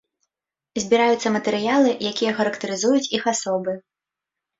[0.83, 3.77] Збіраюцца матэрыялы, якія характарызуюць іх асобы.